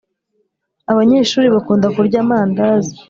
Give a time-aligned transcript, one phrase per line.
[0.91, 2.93] Abanyeshuri bakunda kurya amandazi